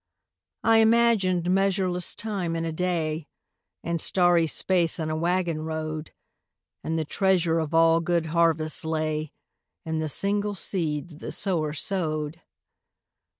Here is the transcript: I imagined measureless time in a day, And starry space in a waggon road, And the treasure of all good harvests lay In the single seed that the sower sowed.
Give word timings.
I 0.63 0.77
imagined 0.79 1.47
measureless 1.47 2.15
time 2.15 2.55
in 2.55 2.65
a 2.65 2.71
day, 2.71 3.27
And 3.83 4.01
starry 4.01 4.47
space 4.47 4.97
in 4.97 5.11
a 5.11 5.15
waggon 5.15 5.61
road, 5.61 6.09
And 6.83 6.97
the 6.97 7.05
treasure 7.05 7.59
of 7.59 7.75
all 7.75 7.99
good 7.99 8.25
harvests 8.25 8.83
lay 8.83 9.31
In 9.85 9.99
the 9.99 10.09
single 10.09 10.55
seed 10.55 11.09
that 11.09 11.19
the 11.19 11.31
sower 11.31 11.73
sowed. 11.73 12.41